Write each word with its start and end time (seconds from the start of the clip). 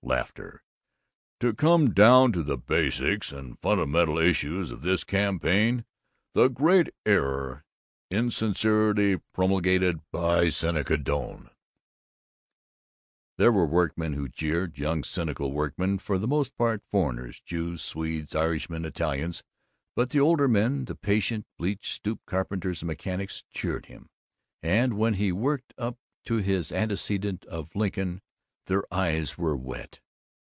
To 1.39 1.53
come 1.55 1.91
down 1.93 2.33
to 2.33 2.43
the 2.43 2.57
basic 2.57 3.31
and 3.31 3.57
fundamental 3.59 4.17
issues 4.17 4.69
of 4.71 4.81
this 4.81 5.05
campaign, 5.05 5.85
the 6.33 6.49
great 6.49 6.89
error, 7.05 7.63
insincerely 8.09 9.21
promulgated 9.33 10.01
by 10.11 10.49
Seneca 10.49 10.97
Doane" 10.97 11.49
There 13.37 13.53
were 13.53 13.65
workmen 13.65 14.13
who 14.13 14.27
jeered 14.27 14.77
young 14.77 15.03
cynical 15.05 15.53
workmen, 15.53 15.97
for 15.97 16.17
the 16.17 16.27
most 16.27 16.57
part 16.57 16.83
foreigners, 16.91 17.39
Jews, 17.39 17.81
Swedes, 17.81 18.35
Irishmen, 18.35 18.83
Italians 18.83 19.43
but 19.95 20.09
the 20.09 20.19
older 20.19 20.49
men, 20.49 20.85
the 20.85 20.95
patient, 20.95 21.45
bleached, 21.57 21.85
stooped 21.93 22.25
carpenters 22.25 22.81
and 22.81 22.87
mechanics, 22.87 23.45
cheered 23.49 23.85
him; 23.85 24.09
and 24.61 24.97
when 24.97 25.13
he 25.13 25.31
worked 25.31 25.73
up 25.77 25.99
to 26.25 26.37
his 26.37 26.71
anecdote 26.73 27.45
of 27.45 27.73
Lincoln 27.75 28.21
their 28.67 28.85
eyes 28.93 29.37
were 29.39 29.57
wet. 29.57 29.99